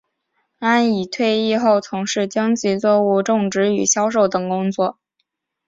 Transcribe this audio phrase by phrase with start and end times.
[0.57, 4.97] 安琦退役后从事经济作物种植与销售等工作。